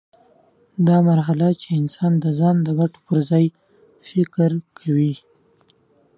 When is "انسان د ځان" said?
1.79-2.57